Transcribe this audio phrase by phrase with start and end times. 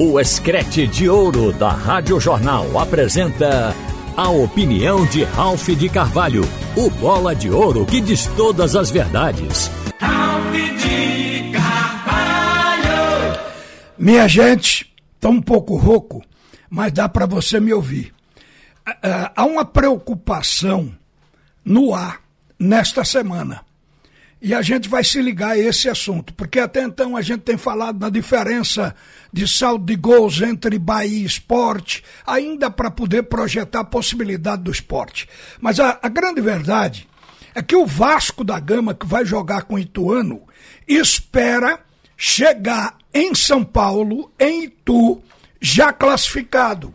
[0.00, 3.74] O Escrete de Ouro da Rádio Jornal apresenta
[4.16, 6.42] a opinião de Ralph de Carvalho,
[6.76, 9.68] o bola de ouro que diz todas as verdades.
[9.98, 13.40] Ralph de Carvalho!
[13.98, 16.22] Minha gente, tá um pouco rouco,
[16.70, 18.14] mas dá para você me ouvir.
[19.34, 20.94] Há uma preocupação
[21.64, 22.20] no ar
[22.56, 23.67] nesta semana.
[24.40, 27.56] E a gente vai se ligar a esse assunto, porque até então a gente tem
[27.56, 28.94] falado da diferença
[29.32, 34.70] de saldo de gols entre Bahia e esporte, ainda para poder projetar a possibilidade do
[34.70, 35.28] esporte.
[35.60, 37.08] Mas a, a, grande verdade
[37.52, 40.42] é que o Vasco da Gama, que vai jogar com o Ituano,
[40.86, 41.80] espera
[42.16, 45.20] chegar em São Paulo, em Itu,
[45.60, 46.94] já classificado.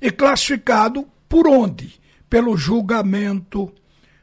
[0.00, 1.98] E classificado por onde?
[2.30, 3.72] Pelo julgamento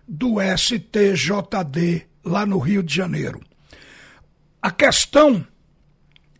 [0.07, 3.41] do STJD lá no Rio de Janeiro.
[4.61, 5.45] A questão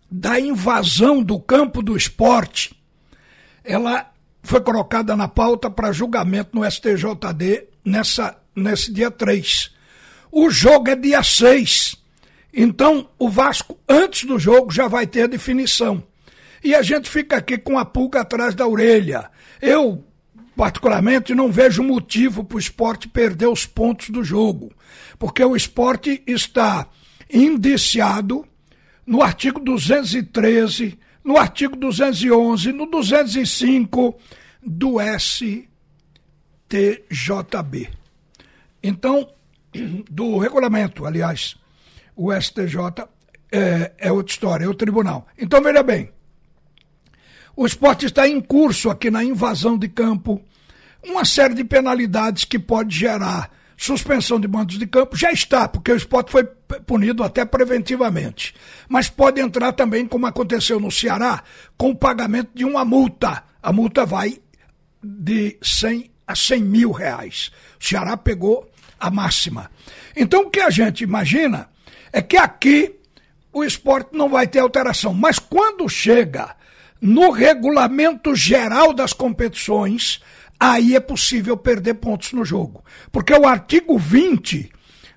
[0.09, 2.79] da invasão do campo do esporte,
[3.63, 4.11] ela
[4.43, 9.71] foi colocada na pauta para julgamento no STJD nessa, nesse dia 3.
[10.31, 11.95] O jogo é dia 6.
[12.53, 16.03] Então, o Vasco, antes do jogo, já vai ter a definição.
[16.63, 19.29] E a gente fica aqui com a pulga atrás da orelha.
[19.61, 20.05] Eu,
[20.55, 24.71] particularmente, não vejo motivo para o esporte perder os pontos do jogo
[25.17, 26.87] porque o esporte está
[27.31, 28.45] indiciado
[29.05, 34.19] no artigo 213, no artigo 211, no 205
[34.61, 35.69] do STJB.
[38.81, 39.29] Então,
[40.09, 41.55] do regulamento, aliás,
[42.15, 43.07] o STJ
[43.51, 45.27] é, é outra história, é o tribunal.
[45.37, 46.11] Então, veja bem,
[47.55, 50.41] o esporte está em curso aqui na invasão de campo,
[51.03, 55.91] uma série de penalidades que pode gerar suspensão de mandos de campo já está, porque
[55.91, 56.45] o esporte foi
[56.85, 58.55] punido até preventivamente.
[58.87, 61.43] Mas pode entrar também, como aconteceu no Ceará,
[61.77, 63.43] com o pagamento de uma multa.
[63.61, 64.39] A multa vai
[65.03, 67.51] de 100 a 100 mil reais.
[67.79, 69.69] O Ceará pegou a máxima.
[70.15, 71.69] Então o que a gente imagina
[72.11, 72.95] é que aqui
[73.51, 75.13] o esporte não vai ter alteração.
[75.13, 76.55] Mas quando chega
[77.03, 80.21] no regulamento geral das competições,
[80.57, 82.81] aí é possível perder pontos no jogo.
[83.11, 84.71] Porque o artigo 20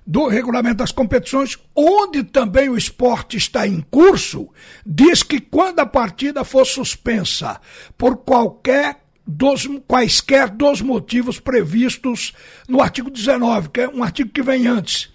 [0.05, 4.49] do regulamento das competições, onde também o esporte está em curso,
[4.85, 7.61] diz que quando a partida for suspensa
[7.97, 12.33] por qualquer dos quaisquer dos motivos previstos
[12.67, 15.09] no artigo 19, que é um artigo que vem antes,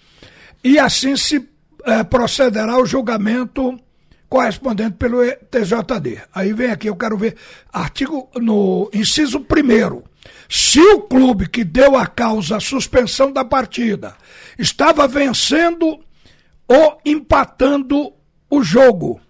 [0.63, 1.47] e assim se
[1.85, 3.79] é, procederá ao julgamento
[4.33, 5.19] correspondente pelo
[5.51, 6.23] TJD.
[6.33, 7.35] Aí vem aqui, eu quero ver
[7.71, 10.03] artigo no inciso primeiro
[10.49, 14.15] se o clube que deu a causa a suspensão da partida
[14.57, 15.99] estava vencendo
[16.67, 18.11] ou empatando
[18.49, 19.21] o jogo,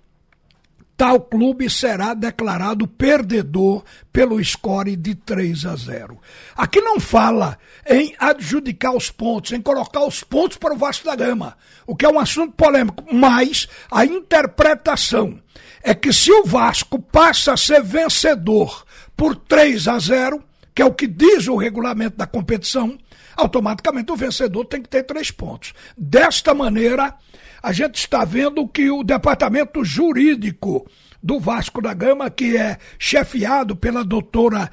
[0.96, 6.20] tal clube será declarado perdedor pelo score de 3 a 0.
[6.56, 11.16] Aqui não fala em adjudicar os pontos, em colocar os pontos para o Vasco da
[11.16, 15.40] Gama, o que é um assunto polêmico, mas a interpretação
[15.82, 18.86] é que se o Vasco passa a ser vencedor
[19.18, 20.44] por 3 a 0,
[20.74, 22.98] que é o que diz o regulamento da competição,
[23.36, 25.74] automaticamente o vencedor tem que ter três pontos.
[25.98, 27.16] Desta maneira,
[27.62, 30.90] a gente está vendo que o departamento jurídico
[31.22, 34.70] do Vasco da Gama, que é chefiado pela doutora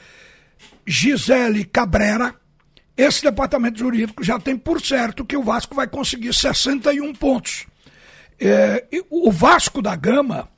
[0.87, 2.35] Gisele Cabrera,
[2.97, 7.67] esse departamento jurídico já tem por certo que o Vasco vai conseguir 61 pontos.
[8.39, 10.49] É, o Vasco da Gama,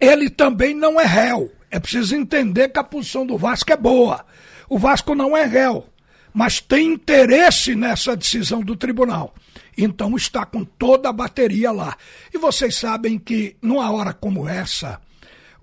[0.00, 1.52] ele também não é réu.
[1.74, 4.24] É preciso entender que a posição do Vasco é boa.
[4.68, 5.84] O Vasco não é réu,
[6.32, 9.34] mas tem interesse nessa decisão do tribunal.
[9.76, 11.96] Então está com toda a bateria lá.
[12.32, 15.00] E vocês sabem que, numa hora como essa,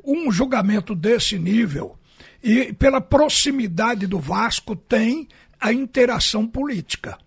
[0.04, 1.98] um julgamento desse nível,
[2.44, 5.30] e pela proximidade do Vasco, tem
[5.62, 7.18] a interação política.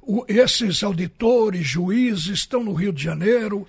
[0.00, 3.68] O, esses auditores, juízes estão no Rio de Janeiro,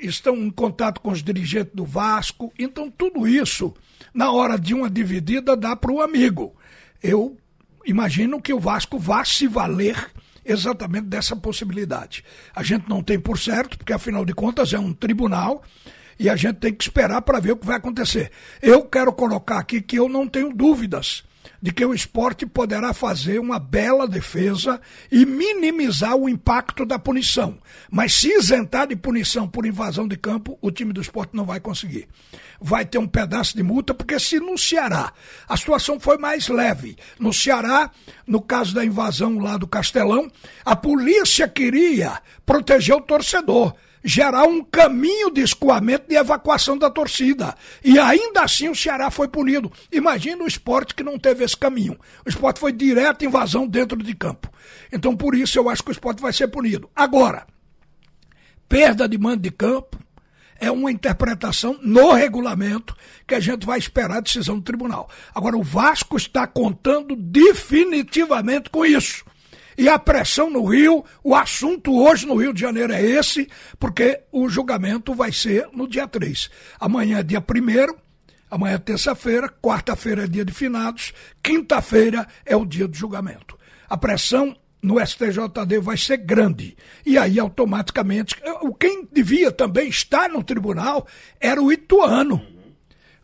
[0.00, 3.74] estão em contato com os dirigentes do Vasco, então tudo isso
[4.12, 6.54] na hora de uma dividida, dá para o amigo.
[7.02, 7.36] Eu
[7.86, 10.10] imagino que o Vasco vá se valer
[10.44, 12.24] exatamente dessa possibilidade.
[12.54, 15.62] A gente não tem por certo, porque afinal de contas é um tribunal
[16.18, 18.30] e a gente tem que esperar para ver o que vai acontecer.
[18.60, 21.22] Eu quero colocar aqui que eu não tenho dúvidas
[21.60, 27.58] de que o esporte poderá fazer uma bela defesa e minimizar o impacto da punição.
[27.90, 31.60] Mas se isentar de punição por invasão de campo, o time do esporte não vai
[31.60, 32.08] conseguir.
[32.60, 35.12] Vai ter um pedaço de multa, porque se no Ceará
[35.48, 36.96] a situação foi mais leve.
[37.18, 37.90] No Ceará,
[38.26, 40.30] no caso da invasão lá do Castelão,
[40.64, 47.54] a polícia queria proteger o torcedor gerar um caminho de escoamento de evacuação da torcida.
[47.84, 49.70] E ainda assim o Ceará foi punido.
[49.92, 51.98] Imagina o esporte que não teve esse caminho.
[52.24, 54.50] O esporte foi direto invasão dentro de campo.
[54.92, 56.90] Então, por isso, eu acho que o esporte vai ser punido.
[56.94, 57.46] Agora,
[58.68, 59.98] perda de mando de campo
[60.58, 62.94] é uma interpretação no regulamento
[63.26, 65.08] que a gente vai esperar a decisão do tribunal.
[65.34, 69.24] Agora, o Vasco está contando definitivamente com isso.
[69.80, 73.48] E a pressão no Rio, o assunto hoje no Rio de Janeiro é esse,
[73.78, 76.50] porque o julgamento vai ser no dia 3.
[76.78, 77.94] Amanhã é dia 1
[78.50, 83.58] amanhã é terça-feira, quarta-feira é dia de finados, quinta-feira é o dia do julgamento.
[83.88, 86.76] A pressão no STJD vai ser grande.
[87.06, 91.06] E aí, automaticamente, o quem devia também estar no tribunal
[91.40, 92.44] era o Ituano.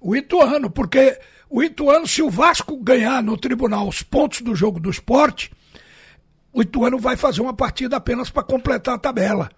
[0.00, 1.20] O Ituano, porque
[1.50, 5.50] o Ituano, se o Vasco ganhar no tribunal os pontos do jogo do esporte,
[6.56, 9.50] o Ituano vai fazer uma partida apenas para completar a tabela.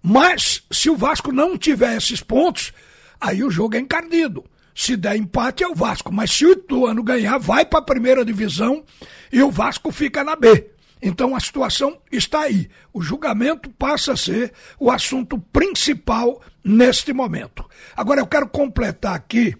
[0.00, 2.72] Mas, se o Vasco não tiver esses pontos,
[3.20, 4.44] aí o jogo é encardido.
[4.72, 6.12] Se der empate, é o Vasco.
[6.12, 8.84] Mas se o Ituano ganhar, vai para a primeira divisão
[9.32, 10.70] e o Vasco fica na B.
[11.02, 12.70] Então a situação está aí.
[12.92, 17.68] O julgamento passa a ser o assunto principal neste momento.
[17.96, 19.56] Agora eu quero completar aqui,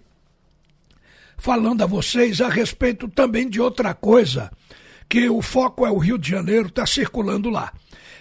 [1.37, 4.49] falando a vocês a respeito também de outra coisa
[5.09, 7.73] que o foco é o Rio de Janeiro, está circulando lá.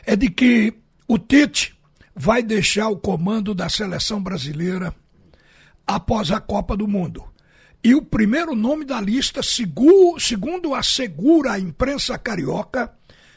[0.06, 0.72] É de que
[1.06, 1.78] o Tite
[2.16, 4.94] vai deixar o comando da seleção brasileira
[5.86, 7.22] após a Copa do Mundo.
[7.84, 12.92] E o primeiro nome da lista, segundo assegura a imprensa carioca,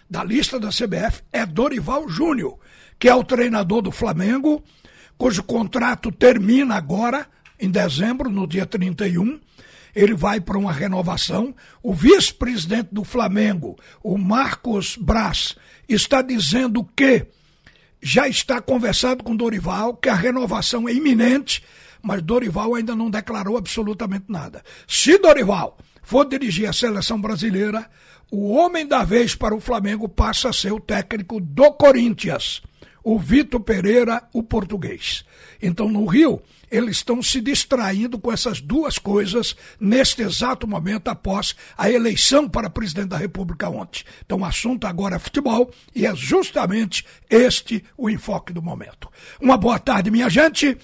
[0.09, 2.57] da lista da CBF, é Dorival Júnior,
[2.97, 4.63] que é o treinador do Flamengo,
[5.17, 7.27] cujo contrato termina agora,
[7.59, 9.39] em dezembro, no dia 31,
[9.95, 11.53] ele vai para uma renovação.
[11.81, 15.55] O vice-presidente do Flamengo, o Marcos Braz,
[15.87, 17.25] está dizendo que
[18.01, 21.63] já está conversado com Dorival, que a renovação é iminente,
[22.01, 24.63] mas Dorival ainda não declarou absolutamente nada.
[24.87, 27.87] Se Dorival for dirigir a seleção brasileira,
[28.31, 32.61] o homem da vez para o Flamengo passa a ser o técnico do Corinthians,
[33.03, 35.25] o Vitor Pereira, o português.
[35.61, 41.53] Então, no Rio, eles estão se distraindo com essas duas coisas neste exato momento após
[41.77, 44.03] a eleição para presidente da República ontem.
[44.25, 49.09] Então o assunto agora é futebol e é justamente este o enfoque do momento.
[49.39, 50.77] Uma boa tarde, minha gente.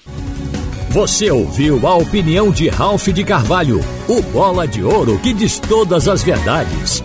[0.89, 6.07] Você ouviu a opinião de Ralph de Carvalho, o bola de ouro que diz todas
[6.07, 7.03] as verdades.